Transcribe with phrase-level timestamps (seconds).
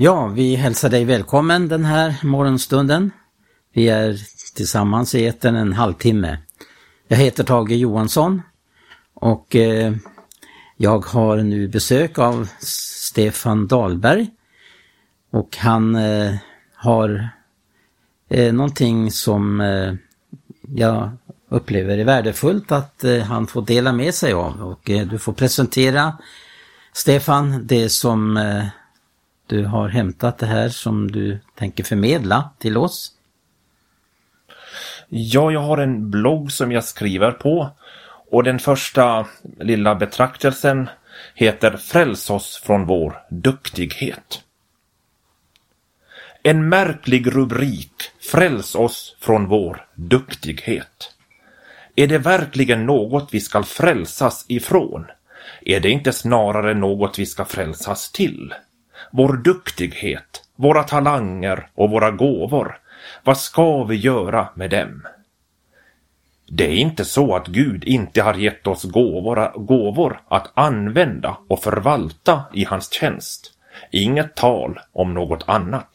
[0.00, 3.10] Ja, vi hälsar dig välkommen den här morgonstunden.
[3.72, 4.18] Vi är
[4.54, 6.38] tillsammans i etern en halvtimme.
[7.08, 8.42] Jag heter Tage Johansson
[9.14, 9.94] och eh,
[10.76, 14.30] jag har nu besök av Stefan Dahlberg
[15.30, 16.34] och han eh,
[16.74, 17.28] har
[18.28, 19.94] eh, någonting som eh,
[20.74, 21.10] jag
[21.48, 26.18] upplever är värdefullt att han får dela med sig av och du får presentera
[26.92, 28.36] Stefan det som
[29.48, 33.12] du har hämtat det här som du tänker förmedla till oss.
[35.08, 37.70] Ja, jag har en blogg som jag skriver på
[38.30, 39.26] och den första
[39.60, 40.88] lilla betraktelsen
[41.34, 44.42] heter Fräls oss från vår duktighet.
[46.42, 51.14] En märklig rubrik, Fräls oss från vår duktighet.
[51.96, 55.06] Är det verkligen något vi skall frälsas ifrån?
[55.60, 58.54] Är det inte snarare något vi ska frälsas till?
[59.10, 62.78] Vår duktighet, våra talanger och våra gåvor,
[63.24, 65.06] vad ska vi göra med dem?
[66.50, 71.62] Det är inte så att Gud inte har gett oss gåvor, gåvor att använda och
[71.62, 73.52] förvalta i hans tjänst.
[73.90, 75.90] Inget tal om något annat.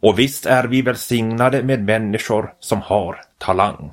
[0.00, 3.92] Och visst är vi välsignade med människor som har talang.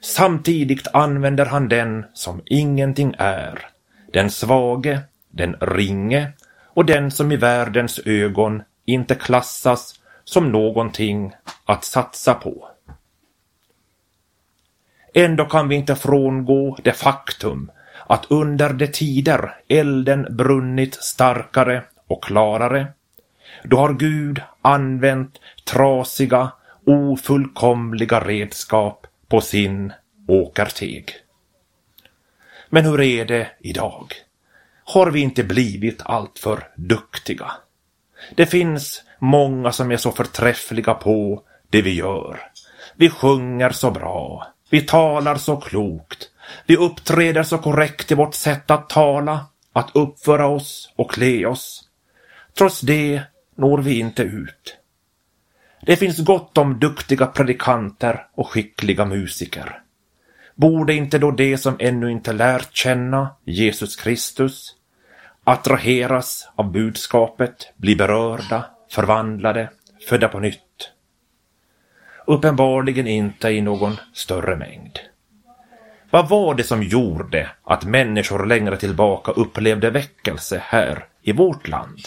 [0.00, 3.66] Samtidigt använder han den som ingenting är,
[4.12, 6.32] den svage, den ringe
[6.74, 11.32] och den som i världens ögon inte klassas som någonting
[11.64, 12.68] att satsa på.
[15.14, 17.70] Ändå kan vi inte frångå det faktum
[18.06, 22.86] att under de tider elden brunnit starkare och klarare,
[23.64, 26.52] då har Gud använt trasiga,
[26.86, 29.92] ofullkomliga redskap på sin
[30.28, 31.10] åkerteg.
[32.68, 34.14] Men hur är det idag?
[34.92, 37.52] Har vi inte blivit alltför duktiga?
[38.34, 42.40] Det finns många som är så förträffliga på det vi gör.
[42.96, 44.46] Vi sjunger så bra.
[44.70, 46.30] Vi talar så klokt.
[46.66, 51.88] Vi uppträder så korrekt i vårt sätt att tala, att uppföra oss och klä oss.
[52.58, 53.22] Trots det
[53.56, 54.76] når vi inte ut.
[55.82, 59.82] Det finns gott om duktiga predikanter och skickliga musiker.
[60.54, 64.76] Borde inte då de som ännu inte lärt känna Jesus Kristus
[65.44, 69.70] attraheras av budskapet, blir berörda, förvandlade,
[70.08, 70.90] födda på nytt?
[72.26, 74.98] Uppenbarligen inte i någon större mängd.
[76.10, 82.00] Vad var det som gjorde att människor längre tillbaka upplevde väckelse här i vårt land?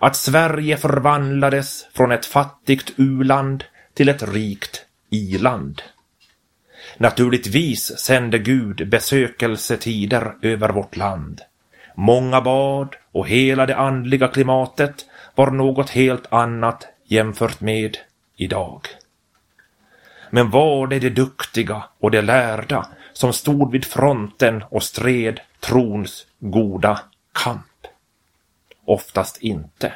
[0.00, 5.82] Att Sverige förvandlades från ett fattigt uland till ett rikt iland.
[6.98, 11.40] Naturligtvis sände Gud besökelsetider över vårt land.
[11.98, 17.96] Många bad och hela det andliga klimatet var något helt annat jämfört med
[18.36, 18.80] idag.
[20.30, 26.26] Men var det de duktiga och de lärda som stod vid fronten och stred trons
[26.38, 27.00] goda
[27.32, 27.86] kamp?
[28.84, 29.92] Oftast inte.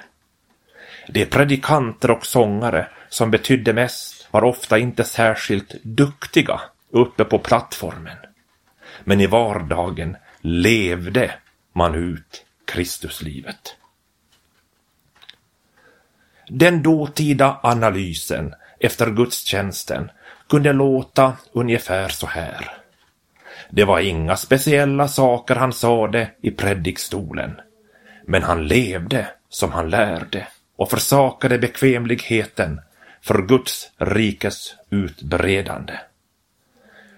[1.09, 8.17] De predikanter och sångare som betydde mest var ofta inte särskilt duktiga uppe på plattformen.
[9.05, 11.31] Men i vardagen levde
[11.73, 13.77] man ut Kristuslivet.
[16.49, 20.11] Den dåtida analysen efter gudstjänsten
[20.49, 22.73] kunde låta ungefär så här.
[23.71, 27.61] Det var inga speciella saker han sade i predikstolen.
[28.27, 32.81] Men han levde som han lärde och försakade bekvämligheten
[33.23, 35.99] för Guds rikes utbredande.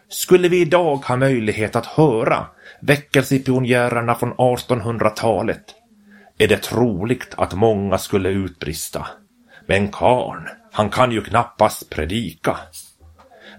[0.09, 2.47] Skulle vi idag ha möjlighet att höra
[2.83, 5.75] väckelsepionjärerna från 1800-talet
[6.39, 9.07] är det troligt att många skulle utbrista.
[9.67, 12.57] Men karn, han kan ju knappast predika.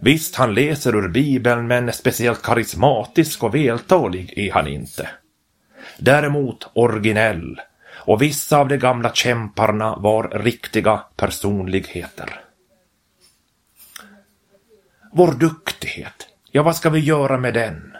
[0.01, 5.09] Visst, han läser ur Bibeln, men speciellt karismatisk och vältalig är han inte.
[5.97, 7.61] Däremot originell,
[7.95, 12.39] och vissa av de gamla kämparna var riktiga personligheter.
[15.13, 17.92] Vår duktighet, ja vad ska vi göra med den?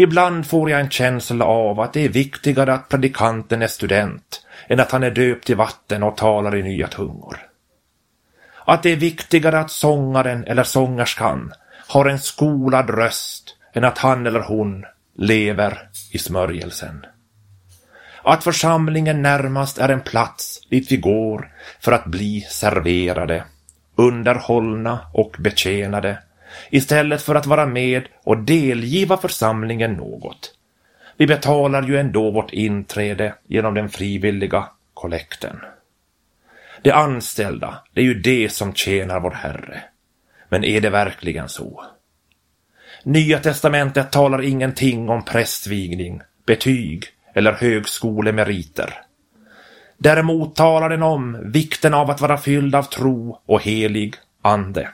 [0.00, 4.80] Ibland får jag en känsla av att det är viktigare att predikanten är student än
[4.80, 7.36] att han är döpt i vatten och talar i nya tungor.
[8.64, 11.52] Att det är viktigare att sångaren eller sångerskan
[11.88, 14.84] har en skolad röst än att han eller hon
[15.18, 17.06] lever i smörjelsen.
[18.22, 23.44] Att församlingen närmast är en plats dit vi går för att bli serverade,
[23.96, 26.18] underhållna och betjänade
[26.70, 30.54] istället för att vara med och delgiva församlingen något.
[31.16, 35.60] Vi betalar ju ändå vårt inträde genom den frivilliga kollekten.
[36.82, 39.82] De anställda, det är ju det som tjänar vår Herre.
[40.48, 41.84] Men är det verkligen så?
[43.02, 47.04] Nya testamentet talar ingenting om prästvigning, betyg
[47.34, 48.94] eller högskolemeriter.
[49.98, 54.88] Däremot talar den om vikten av att vara fylld av tro och helig ande.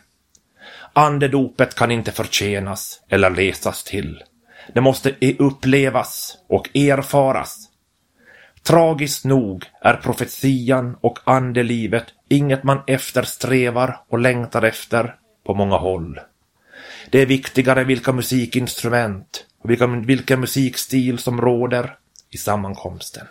[0.99, 4.23] Andedopet kan inte förtjänas eller läsas till.
[4.75, 7.69] Det måste upplevas och erfaras.
[8.63, 15.15] Tragiskt nog är profetian och andelivet inget man eftersträvar och längtar efter
[15.47, 16.21] på många håll.
[17.11, 19.71] Det är viktigare vilka musikinstrument och
[20.07, 21.97] vilken musikstil som råder
[22.31, 23.27] i sammankomsten.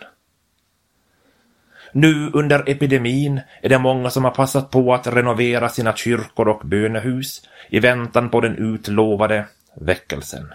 [1.96, 6.66] Nu under epidemin är det många som har passat på att renovera sina kyrkor och
[6.66, 9.46] bönehus i väntan på den utlovade
[9.80, 10.54] väckelsen.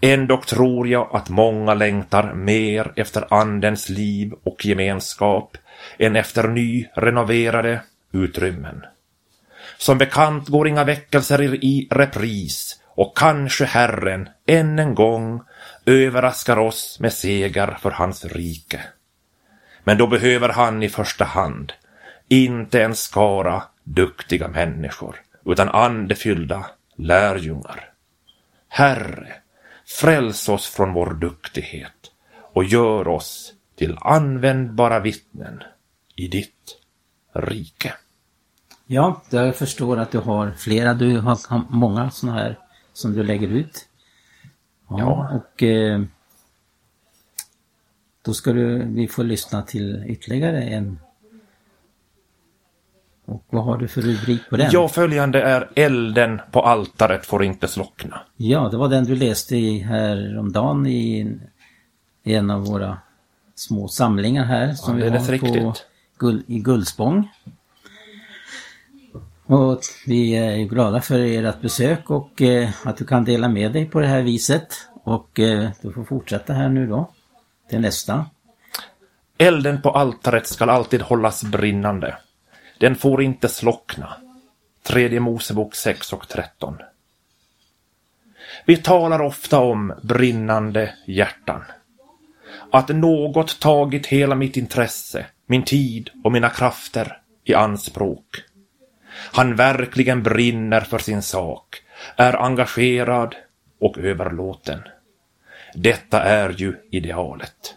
[0.00, 5.56] Ändock tror jag att många längtar mer efter andens liv och gemenskap
[5.98, 7.80] än efter ny renoverade
[8.12, 8.84] utrymmen.
[9.78, 15.42] Som bekant går inga väckelser i repris och kanske Herren än en gång
[15.86, 18.80] överraskar oss med seger för hans rike.
[19.88, 21.72] Men då behöver han i första hand
[22.28, 27.92] inte en skara duktiga människor utan andefyllda lärjungar.
[28.68, 29.32] Herre,
[29.86, 32.10] fräls oss från vår duktighet
[32.52, 35.62] och gör oss till användbara vittnen
[36.16, 36.76] i ditt
[37.34, 37.94] rike.
[38.86, 41.38] Ja, jag förstår att du har flera, du har
[41.70, 42.58] många sådana här
[42.92, 43.88] som du lägger ut.
[44.88, 45.30] Ja, ja.
[45.36, 46.02] och eh,
[48.28, 50.98] då ska du, vi få lyssna till ytterligare en.
[53.24, 54.70] Och vad har du för rubrik på den?
[54.72, 58.20] Ja, följande är Elden på altaret får inte slockna.
[58.36, 61.36] Ja, det var den du läste i häromdagen i,
[62.24, 62.98] en av våra
[63.54, 65.74] små samlingar här som ja, vi har på
[66.18, 67.28] guld, i Guldspång.
[69.46, 73.86] Och vi är glada för ert besök och eh, att du kan dela med dig
[73.86, 74.68] på det här viset.
[75.04, 77.10] Och eh, du får fortsätta här nu då
[77.68, 78.26] till nästa.
[79.38, 82.16] Elden på altaret skall alltid hållas brinnande.
[82.78, 84.16] Den får inte slockna.
[84.82, 86.76] Tredje Mosebok 6 och 13.
[88.66, 91.64] Vi talar ofta om brinnande hjärtan.
[92.72, 98.42] Att något tagit hela mitt intresse, min tid och mina krafter i anspråk.
[99.32, 101.82] Han verkligen brinner för sin sak,
[102.16, 103.36] är engagerad
[103.80, 104.82] och överlåten.
[105.80, 107.74] Detta är ju idealet.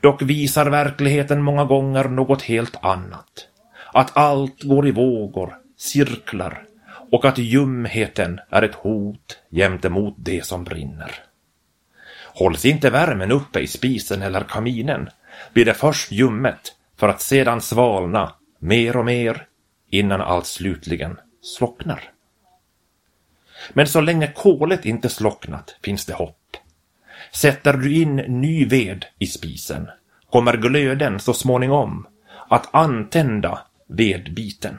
[0.00, 3.48] Dock visar verkligheten många gånger något helt annat.
[3.92, 6.64] Att allt går i vågor, cirklar
[7.12, 11.14] och att ljumheten är ett hot gentemot det som brinner.
[12.34, 15.08] Hålls inte värmen uppe i spisen eller kaminen
[15.52, 19.46] blir det först ljummet för att sedan svalna mer och mer
[19.90, 22.02] innan allt slutligen slocknar.
[23.72, 26.36] Men så länge kolet inte slocknat finns det hopp.
[27.32, 29.88] Sätter du in ny ved i spisen
[30.30, 32.06] kommer glöden så småningom
[32.48, 34.78] att antända vedbiten.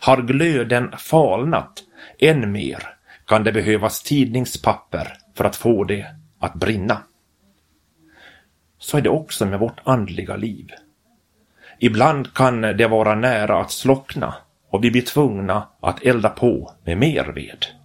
[0.00, 1.82] Har glöden falnat
[2.18, 2.82] än mer
[3.26, 6.06] kan det behövas tidningspapper för att få det
[6.38, 7.02] att brinna.
[8.78, 10.70] Så är det också med vårt andliga liv.
[11.78, 14.34] Ibland kan det vara nära att slockna
[14.70, 17.79] och vi blir tvungna att elda på med mer ved.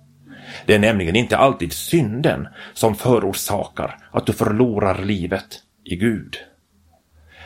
[0.66, 6.38] Det är nämligen inte alltid synden som förorsakar att du förlorar livet i Gud.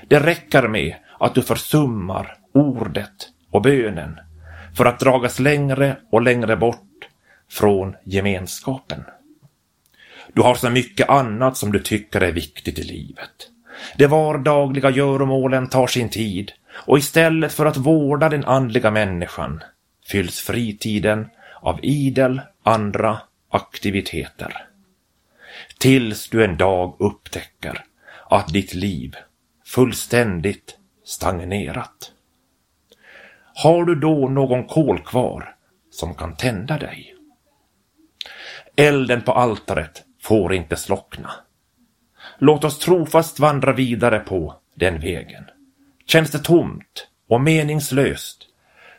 [0.08, 4.20] Det räcker med att du försummar ordet och bönen
[4.78, 7.08] för att dragas längre och längre bort
[7.52, 9.04] från gemenskapen.
[10.34, 13.50] Du har så mycket annat som du tycker är viktigt i livet.
[13.98, 19.64] De vardagliga göromålen tar sin tid och istället för att vårda den andliga människan
[20.08, 21.28] fylls fritiden
[21.62, 24.66] av idel andra aktiviteter.
[25.80, 27.86] Tills du en dag upptäcker
[28.30, 29.16] att ditt liv
[29.66, 32.12] fullständigt stagnerat.
[33.56, 35.56] Har du då någon kol kvar
[35.92, 37.16] som kan tända dig?
[38.76, 41.32] Elden på altaret får inte slockna.
[42.38, 45.44] Låt oss trofast vandra vidare på den vägen.
[46.06, 48.48] Känns det tomt och meningslöst,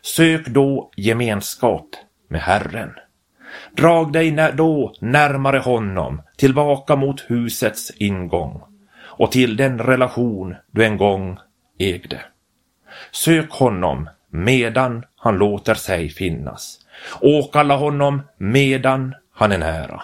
[0.02, 1.88] sök då gemenskap
[2.30, 2.92] med Herren.
[3.76, 8.62] Drag dig då närmare honom, tillbaka mot husets ingång
[9.02, 11.38] och till den relation du en gång
[11.78, 12.20] ägde.
[13.10, 16.78] Sök honom medan han låter sig finnas.
[17.20, 20.02] Åkalla honom medan han är nära.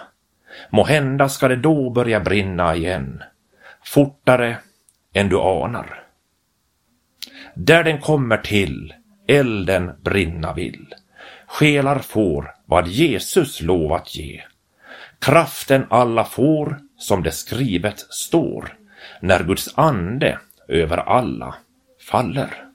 [0.69, 3.23] Må hända ska det då börja brinna igen,
[3.83, 4.57] fortare
[5.13, 6.03] än du anar.
[7.53, 8.93] Där den kommer till,
[9.27, 10.95] elden brinna vill.
[11.47, 14.41] Själar får vad Jesus lovat ge.
[15.19, 18.77] Kraften alla får, som det skrivet står,
[19.21, 21.55] när Guds ande över alla
[22.11, 22.67] faller.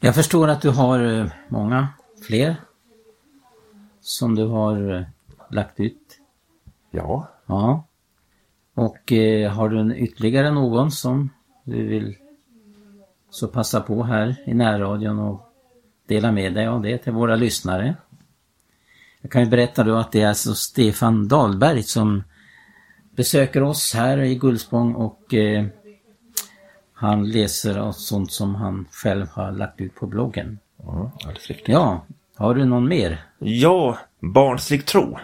[0.00, 1.88] Jag förstår att du har eh, många
[2.26, 2.56] fler
[4.00, 5.04] som du har eh,
[5.50, 6.18] lagt ut.
[6.90, 7.28] Ja.
[7.46, 7.84] Ja.
[8.74, 11.30] Och eh, har du ytterligare någon som
[11.64, 12.16] du vill
[13.30, 15.51] så passa på här i närradion och
[16.06, 17.94] dela med dig av det till våra lyssnare.
[19.20, 22.22] Jag kan ju berätta då att det är alltså Stefan Dahlberg som
[23.16, 25.66] besöker oss här i Gullspång och eh,
[26.92, 30.58] han läser sånt som han själv har lagt ut på bloggen.
[30.82, 31.68] Mm, alldeles riktigt.
[31.68, 32.04] Ja,
[32.36, 33.24] har du någon mer?
[33.38, 35.18] Ja, barnslig tro.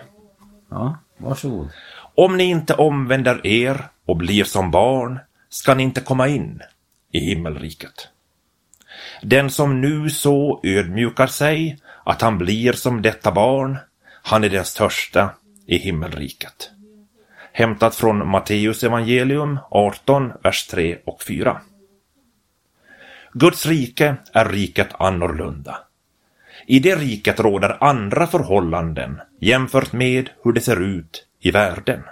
[0.68, 1.68] Ja, varsågod.
[2.14, 5.18] Om ni inte omvänder er och blir som barn
[5.48, 6.60] ska ni inte komma in
[7.12, 8.08] i himmelriket.
[9.22, 13.78] Den som nu så ödmjukar sig att han blir som detta barn,
[14.22, 15.30] han är den största
[15.66, 16.70] i himmelriket.
[17.52, 21.60] Hämtat från Matteus evangelium 18, vers 3 och 4.
[23.32, 25.78] Guds rike är riket annorlunda.
[26.66, 32.02] I det riket råder andra förhållanden jämfört med hur det ser ut i världen.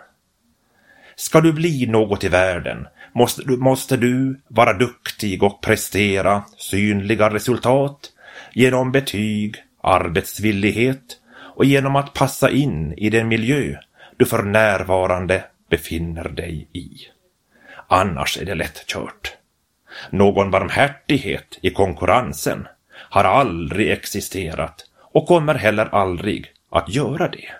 [1.16, 7.30] Ska du bli något i världen måste du, måste du vara duktig och prestera synliga
[7.30, 8.12] resultat
[8.52, 11.18] genom betyg, arbetsvillighet
[11.54, 13.76] och genom att passa in i den miljö
[14.16, 16.90] du för närvarande befinner dig i.
[17.88, 19.36] Annars är det lätt kört.
[20.10, 27.52] Någon barmhärtighet i konkurrensen har aldrig existerat och kommer heller aldrig att göra det.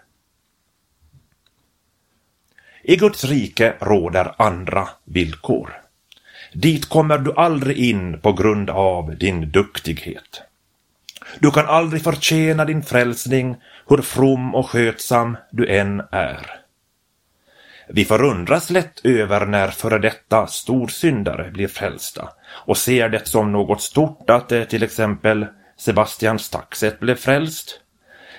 [2.88, 5.71] I Guds rike råder andra villkor.
[6.52, 10.43] Dit kommer du aldrig in på grund av din duktighet.
[11.38, 13.57] Du kan aldrig förtjäna din frälsning,
[13.88, 16.61] hur from och skötsam du än är.
[17.88, 23.83] Vi förundras lätt över när före detta storsyndare blir frälsta och ser det som något
[23.83, 25.47] stort att det till exempel
[25.78, 27.81] Sebastian Staxet blev frälst.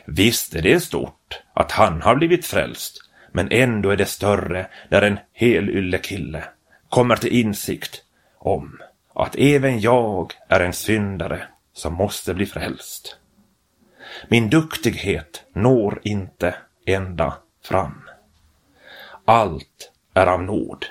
[0.05, 3.06] Visst är det stort att han har blivit frälst,
[3.37, 6.43] men ändå är det större när en helylle kille
[6.89, 8.03] kommer till insikt
[8.37, 8.79] om
[9.13, 13.15] att även jag är en syndare som måste bli frälst.
[14.27, 18.01] Min duktighet når inte ända fram.
[19.25, 20.85] Allt är av nåd.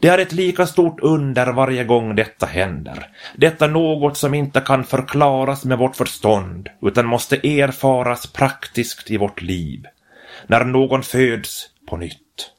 [0.00, 3.08] Det är ett lika stort under varje gång detta händer.
[3.36, 9.42] Detta något som inte kan förklaras med vårt förstånd utan måste erfaras praktiskt i vårt
[9.42, 9.86] liv.
[10.46, 12.50] När någon föds på nytt.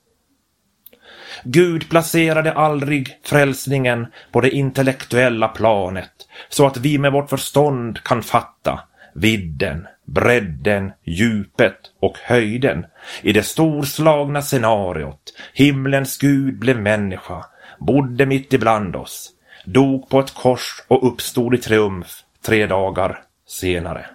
[1.44, 6.12] Gud placerade aldrig frälsningen på det intellektuella planet
[6.50, 8.80] så att vi med vårt förstånd kan fatta
[9.14, 12.86] vidden, bredden, djupet och höjden
[13.22, 15.34] i det storslagna scenariot.
[15.54, 17.46] Himlens Gud blev människa,
[17.80, 19.30] bodde mitt ibland oss,
[19.66, 24.06] dog på ett kors och uppstod i triumf tre dagar senare.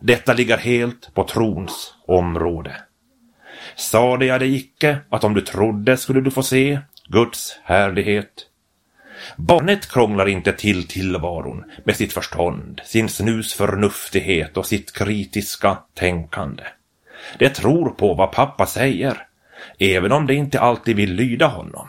[0.00, 2.76] Detta ligger helt på trons område.
[3.76, 8.46] Sade jag dig icke att om du trodde skulle du få se Guds härlighet?
[9.36, 16.62] Barnet krånglar inte till tillvaron med sitt förstånd, sin snusförnuftighet och sitt kritiska tänkande.
[17.38, 19.26] Det tror på vad pappa säger,
[19.78, 21.88] även om det inte alltid vill lyda honom.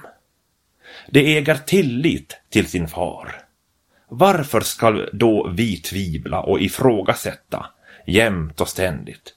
[1.07, 3.35] Det äger tillit till sin far.
[4.07, 7.65] Varför skall då vi tvivla och ifrågasätta
[8.05, 9.33] jämt och ständigt?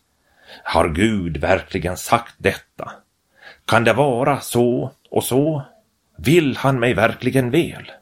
[0.64, 2.92] Har Gud verkligen sagt detta?
[3.64, 5.62] Kan det vara så och så?
[6.16, 7.92] Vill han mig verkligen väl?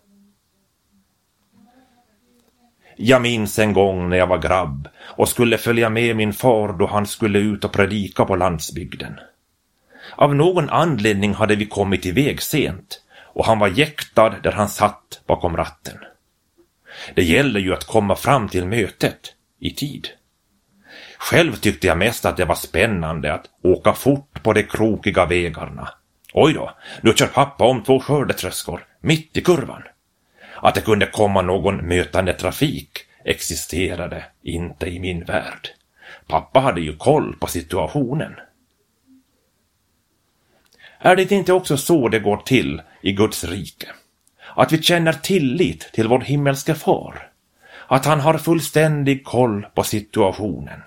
[2.96, 6.86] Jag minns en gång när jag var grabb och skulle följa med min far då
[6.86, 9.20] han skulle ut och predika på landsbygden.
[10.16, 15.20] Av någon anledning hade vi kommit iväg sent och han var jäktad där han satt
[15.26, 15.98] bakom ratten.
[17.14, 20.08] Det gäller ju att komma fram till mötet i tid.
[21.22, 25.88] Själv tyckte jag mest att det var spännande att åka fort på de krokiga vägarna.
[26.32, 26.70] Oj då,
[27.02, 29.82] nu kör pappa om två skördetröskor, mitt i kurvan.
[30.56, 35.68] Att det kunde komma någon mötande trafik existerade inte i min värld.
[36.26, 38.34] Pappa hade ju koll på situationen.
[40.98, 43.88] Är det inte också så det går till i Guds rike?
[44.56, 47.30] Att vi känner tillit till vår himmelske far?
[47.86, 50.80] Att han har fullständig koll på situationen?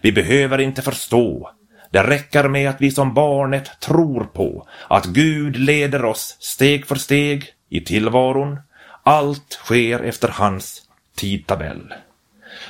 [0.00, 1.50] Vi behöver inte förstå.
[1.90, 6.94] Det räcker med att vi som barnet tror på att Gud leder oss steg för
[6.94, 8.58] steg i tillvaron.
[9.02, 10.82] Allt sker efter hans
[11.16, 11.94] tidtabell.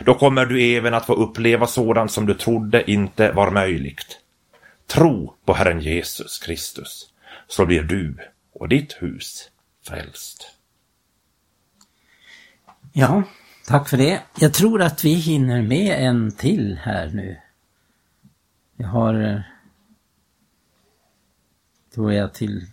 [0.01, 4.19] Då kommer du även att få uppleva sådant som du trodde inte var möjligt.
[4.87, 7.09] Tro på Herren Jesus Kristus,
[7.47, 8.17] så blir du
[8.55, 9.51] och ditt hus
[9.89, 10.51] frälst.
[12.93, 13.23] Ja,
[13.67, 14.23] tack för det.
[14.39, 17.37] Jag tror att vi hinner med en till här nu.
[18.77, 19.41] Jag har, eh,
[21.91, 22.67] Då tror jag, till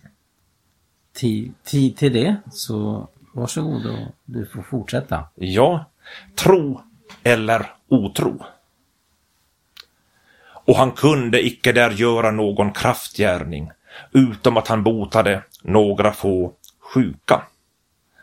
[1.12, 2.36] tid, till, till det.
[2.50, 5.28] Så varsågod och du får fortsätta.
[5.34, 5.84] Ja,
[6.34, 6.80] tro
[7.22, 8.44] eller otro.
[10.42, 13.70] Och han kunde icke där göra någon kraftgärning,
[14.12, 16.52] utom att han botade några få
[16.94, 17.42] sjuka.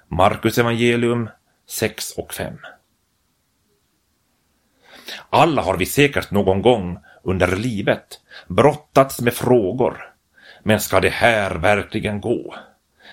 [0.08, 1.30] Markus evangelium
[1.70, 2.58] 6 och 5.
[5.30, 10.14] Alla har vi säkert någon gång under livet brottats med frågor.
[10.64, 12.56] Men ska det här verkligen gå?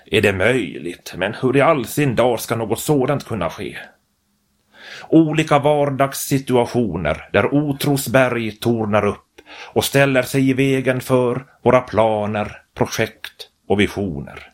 [0.06, 1.14] Är det möjligt?
[1.16, 3.78] Men hur i all sin dag ska något sådant kunna ske?
[5.08, 9.40] Olika vardagssituationer där otrosberg tornar upp
[9.72, 14.53] och ställer sig i vägen för våra planer, projekt och visioner.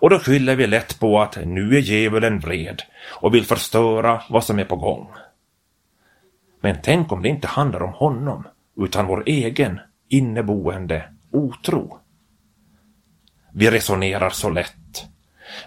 [0.00, 2.82] Och då skyller vi lätt på att nu är djävulen vred
[3.20, 5.08] och vill förstöra vad som är på gång.
[6.60, 11.98] Men tänk om det inte handlar om honom, utan vår egen inneboende otro.
[13.54, 15.06] Vi resonerar så lätt.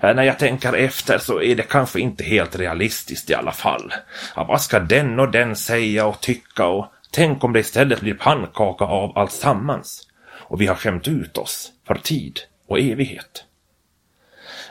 [0.02, 3.94] Äh, när jag tänker efter så är det kanske inte helt realistiskt i alla fall.
[4.36, 8.14] Ja, vad ska den och den säga och tycka och tänk om det istället blir
[8.14, 13.46] pannkaka av allt sammans och vi har skämt ut oss för tid och evighet.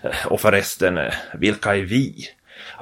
[0.03, 2.29] Eh, och förresten, eh, vilka är vi?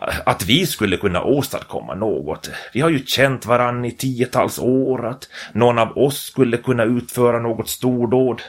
[0.02, 2.50] Eh, att vi skulle kunna åstadkomma något.
[2.72, 5.06] Vi har ju känt varann i tiotals år.
[5.06, 8.42] Att någon av oss skulle kunna utföra något stordåd.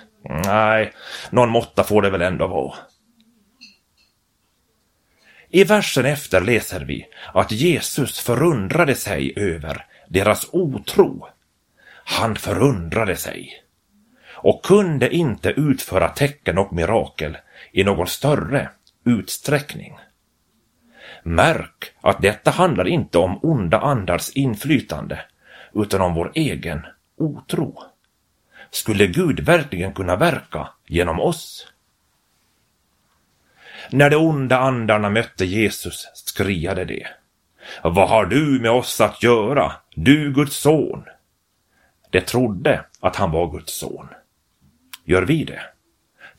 [0.45, 0.93] Nej,
[1.29, 2.75] någon måtta får det väl ändå vara.
[5.49, 11.27] I versen efter läser vi att Jesus förundrade sig över deras otro.
[12.03, 13.63] Han förundrade sig
[14.33, 17.37] och kunde inte utföra tecken och mirakel
[17.77, 18.69] i någon större
[19.05, 19.97] utsträckning.
[21.23, 25.19] Märk att detta handlar inte om onda andars inflytande,
[25.73, 26.85] utan om vår egen
[27.17, 27.83] otro.
[28.69, 31.67] Skulle Gud verkligen kunna verka genom oss?
[33.89, 37.07] När de onda andarna mötte Jesus skriade de.
[37.83, 41.03] Vad har du med oss att göra, du Guds son?
[42.09, 44.07] De trodde att han var Guds son.
[45.03, 45.61] Gör vi det?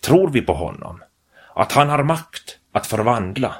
[0.00, 1.00] Tror vi på honom?
[1.58, 3.54] Att han har makt att förvandla?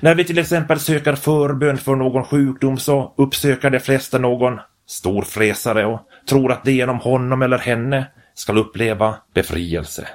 [0.00, 5.86] När vi till exempel söker förbön för någon sjukdom så uppsöker de flesta någon storfräsare
[5.86, 10.08] och tror att det genom honom eller henne ska uppleva befrielse.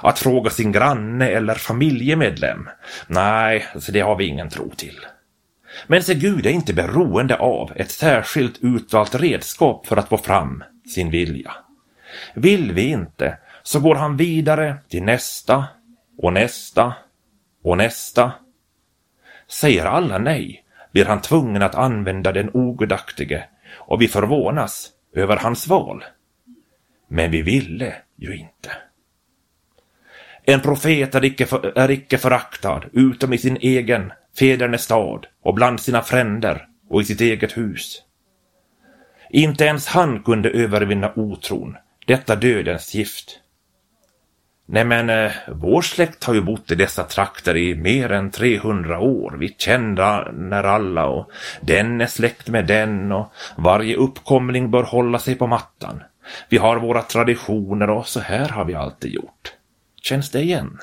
[0.00, 2.68] Att fråga sin granne eller familjemedlem?
[3.06, 4.98] Nej, det har vi ingen tro till.
[5.86, 10.64] Men se Gud är inte beroende av ett särskilt utvalt redskap för att få fram
[10.94, 11.52] sin vilja.
[12.34, 15.66] Vill vi inte så går han vidare till nästa
[16.18, 16.94] och nästa
[17.62, 18.32] och nästa.
[19.48, 25.66] Säger alla nej blir han tvungen att använda den ogudaktige och vi förvånas över hans
[25.66, 26.04] val.
[27.08, 28.70] Men vi ville ju inte.
[30.44, 35.80] En profet är icke, för, är icke föraktad utom i sin egen fädernestad och bland
[35.80, 38.02] sina fränder och i sitt eget hus.
[39.30, 41.76] Inte ens han kunde övervinna otron,
[42.06, 43.40] detta dödens gift.
[44.68, 49.00] Nej men, eh, vår släkt har ju bott i dessa trakter i mer än 300
[49.00, 49.36] år.
[49.38, 55.18] Vi kända när alla och den är släkt med den och varje uppkomling bör hålla
[55.18, 56.02] sig på mattan.
[56.48, 59.52] Vi har våra traditioner och så här har vi alltid gjort.
[60.02, 60.78] Känns det igen?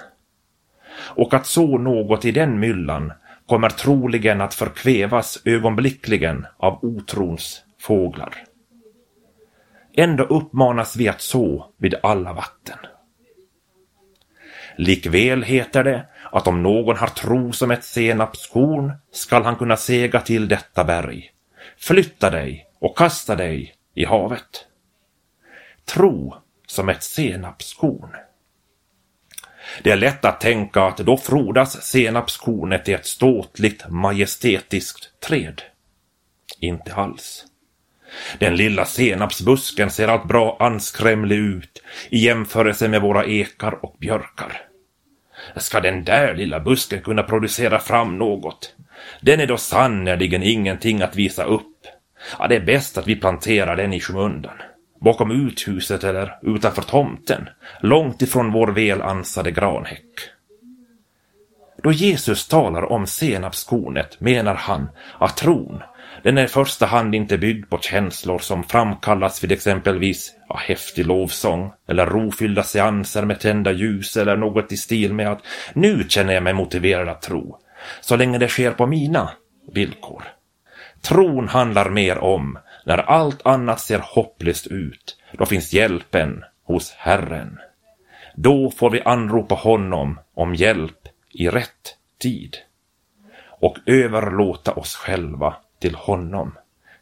[0.96, 3.13] Och att så något i den myllan
[3.48, 8.34] kommer troligen att förkvävas ögonblickligen av otrons fåglar.
[9.93, 12.78] Ändå uppmanas vi att så vid alla vatten.
[14.78, 20.20] Likväl heter det att om någon har tro som ett senapskorn skall han kunna sega
[20.20, 21.32] till detta berg.
[21.78, 24.68] Flytta dig och kasta dig i havet.
[25.86, 26.36] Tro
[26.68, 28.16] som ett senapskorn.
[29.84, 35.62] Det är lätt att tänka att då frodas senapskornet i ett ståtligt majestätiskt träd.
[36.60, 37.46] Inte alls.
[38.39, 44.62] Den lilla senapsbusken ser allt bra anskrämlig ut i jämförelse med våra ekar och björkar.
[45.56, 48.76] Ska den där lilla busken kunna producera fram något?
[49.21, 51.88] Den är då sannerligen ingenting att visa upp.
[52.39, 54.58] Ja, det är bäst att vi planterar den i skymundan.
[55.04, 57.49] bakom uthuset eller utanför tomten,
[57.80, 60.06] långt ifrån vår välansade granhäck.
[61.84, 65.82] Då Jesus talar om senapskornet menar han att tron,
[66.21, 71.06] den är i första hand inte byggd på känslor som framkallas vid exempelvis ja, häftig
[71.06, 75.41] lovsång eller rofyllda seanser med tända ljus eller något i stil med att
[75.73, 77.58] nu känner jag mig motiverad att tro,
[78.02, 79.30] så länge det sker på mina
[79.73, 80.23] villkor.
[81.02, 87.60] Tron handlar mer om när allt annat ser hopplöst ut, då finns hjälpen hos Herren.
[88.36, 92.58] Då får vi anropa honom om hjälp i rätt tid
[93.45, 96.52] och överlåta oss själva till honom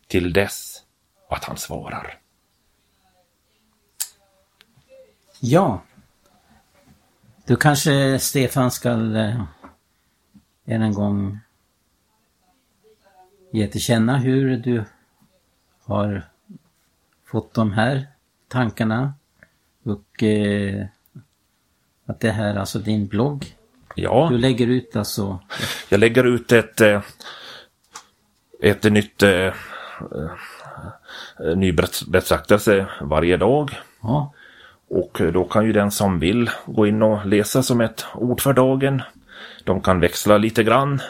[0.08, 0.84] till dess
[1.30, 2.18] att han svarar.
[5.40, 5.82] Ja.
[7.46, 9.44] Du kanske, Stefan, ska eh,
[10.66, 11.40] än en gång
[13.52, 14.84] ge till känna hur du
[15.84, 16.24] har
[17.26, 18.08] fått de här
[18.48, 19.14] tankarna
[19.84, 20.86] och eh,
[22.06, 23.56] att det här är alltså din blogg.
[23.96, 24.28] Ja.
[24.32, 25.40] Du lägger ut alltså?
[25.90, 27.02] Jag lägger ut ett, eh,
[28.62, 29.54] ett nytt eh, eh,
[31.56, 31.72] ny
[32.08, 33.72] betraktelse varje dag.
[34.02, 34.34] Ja.
[34.90, 38.54] Och då kan ju den som vill gå in och läsa som ett ord för
[38.54, 39.02] dagen.
[39.64, 41.02] De kan växla lite grann.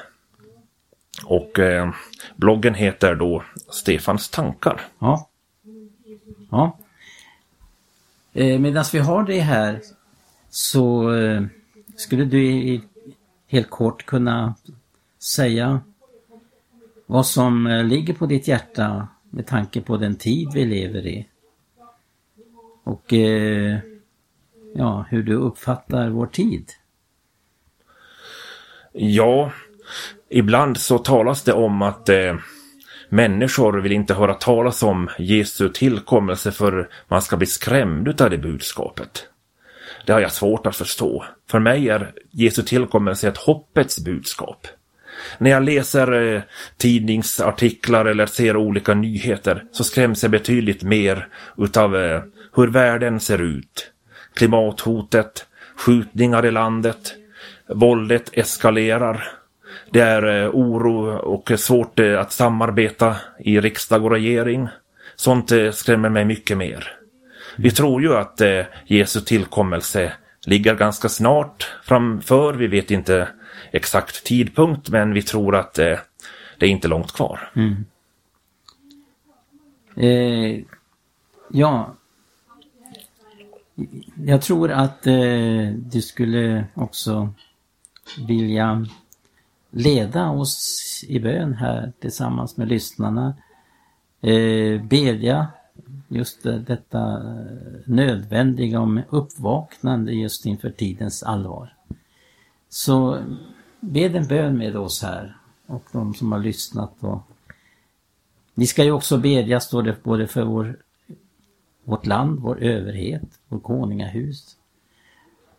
[1.26, 1.92] Och eh,
[2.36, 4.82] bloggen heter då Stefans tankar.
[5.00, 5.30] Ja.
[6.52, 6.78] Ja.
[8.34, 9.82] Eh, Medan vi har det här
[10.50, 11.44] så eh,
[11.96, 12.82] skulle du
[13.48, 14.56] helt kort kunna
[15.20, 15.80] säga
[17.12, 21.28] vad som eh, ligger på ditt hjärta med tanke på den tid vi lever i.
[22.84, 23.80] Och eh,
[24.76, 26.70] ja, hur du uppfattar vår tid.
[28.94, 29.52] Ja,
[30.30, 32.36] ibland så talas det om att eh,
[33.10, 38.38] människor vill inte höra talas om Jesu tillkommelse för man ska bli skrämd av det
[38.38, 39.28] budskapet.
[40.06, 41.26] Det har jag svårt att förstå.
[41.50, 44.68] För mig är Jesu tillkommelse ett hoppets budskap.
[45.38, 46.42] När jag läser eh,
[46.78, 52.22] tidningsartiklar eller ser olika nyheter så skräms jag betydligt mer utav eh,
[52.56, 53.92] hur världen ser ut.
[54.34, 55.46] Klimathotet,
[55.78, 57.14] skjutningar i landet,
[57.68, 59.28] våldet eskalerar.
[59.92, 64.68] Det är eh, oro och svårt eh, att samarbeta i riksdag och regering.
[65.16, 66.88] Sånt eh, skrämmer mig mycket mer.
[67.56, 70.14] Vi tror ju att eh, Jesu tillkommelse
[70.46, 72.54] ligger ganska snart framför.
[72.54, 73.28] Vi vet inte
[73.72, 76.00] exakt tidpunkt men vi tror att eh,
[76.60, 77.52] det är inte långt kvar.
[77.56, 77.86] Mm.
[79.96, 80.64] Eh,
[81.50, 81.94] ja.
[84.26, 87.34] Jag tror att eh, du skulle också
[88.28, 88.88] vilja
[89.70, 93.36] leda oss i bön här tillsammans med lyssnarna.
[94.22, 95.48] Eh, bedja
[96.08, 97.24] just detta
[97.86, 101.74] nödvändiga om uppvaknande just inför tidens allvar.
[102.70, 103.20] Så
[103.82, 106.94] bed en bön med oss här och de som har lyssnat.
[107.00, 107.22] Och
[108.54, 110.78] vi ska ju också bedja, står det, både för vår,
[111.84, 114.58] vårt land, vår överhet, vår konungahus.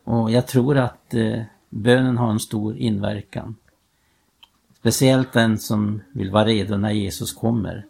[0.05, 3.57] Och jag tror att eh, bönen har en stor inverkan.
[4.79, 7.87] Speciellt den som vill vara redo när Jesus kommer.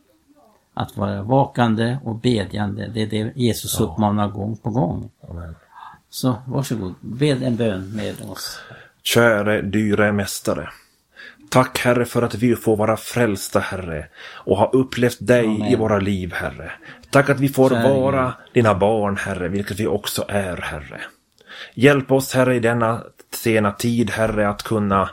[0.75, 5.11] Att vara vakande och bedjande, det är det Jesus uppmanar gång på gång.
[5.31, 5.55] Amen.
[6.11, 8.61] Så varsågod, bed en bön med oss.
[9.03, 10.69] Käre dyre mästare.
[11.51, 15.69] Tack Herre för att vi får vara frälsta Herre och ha upplevt dig Amen.
[15.69, 16.73] i våra liv Herre.
[17.11, 17.83] Tack att vi får Käre.
[17.83, 21.01] vara dina barn Herre, vilket vi också är Herre.
[21.75, 23.03] Hjälp oss Herre i denna
[23.35, 25.11] sena tid Herre att kunna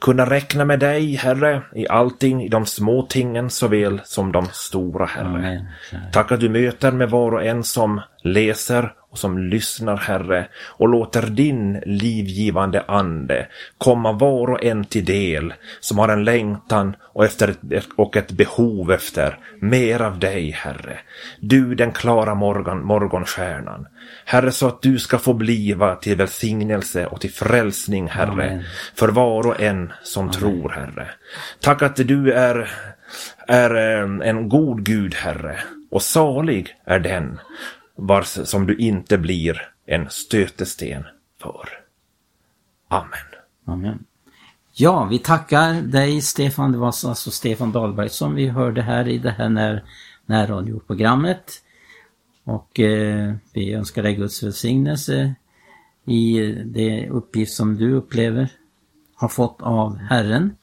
[0.00, 5.06] kunna räkna med dig, Herre, i allting, i de små tingen såväl som de stora,
[5.06, 5.26] Herre.
[5.26, 5.66] Amen.
[6.12, 10.88] Tack att du möter med var och en som läser och som lyssnar, Herre, och
[10.88, 13.46] låter din livgivande ande
[13.78, 18.32] komma var och en till del som har en längtan och, efter ett, och ett
[18.32, 20.98] behov efter mer av dig, Herre.
[21.40, 23.86] Du, den klara morgon, morgonstjärnan.
[24.24, 28.64] Herre, så att du ska få bliva till välsignelse och till frälsning, Herre, Amen.
[28.94, 30.32] för var och en som Amen.
[30.32, 31.08] tror, Herre.
[31.60, 32.70] Tack att du är,
[33.48, 35.56] är eh, en god Gud, Herre,
[35.90, 37.38] och salig är den
[38.00, 41.04] vars som du inte blir en stötesten
[41.42, 41.68] för.
[42.88, 43.10] Amen.
[43.64, 44.04] Amen.
[44.72, 46.72] Ja, vi tackar dig Stefan.
[46.72, 49.84] Det var alltså Stefan Dahlberg som vi hörde här i det här när,
[50.26, 51.62] närradioprogrammet.
[52.44, 55.34] Och eh, vi önskar dig Guds välsignelse
[56.04, 58.48] i det uppgift som du upplever
[59.14, 60.56] har fått av Herren.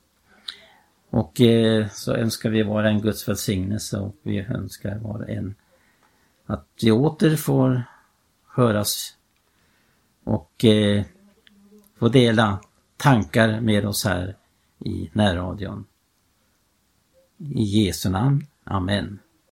[1.10, 5.56] Och eh, så önskar vi vara en Guds välsignelse och vi önskar vara en
[6.48, 7.84] att vi åter får
[8.48, 9.18] höras
[10.24, 11.06] och eh,
[12.00, 12.60] få dela
[12.98, 14.36] tankar med oss här
[14.80, 15.86] i närradion.
[17.38, 18.46] I Jesu namn.
[18.64, 19.20] Amen.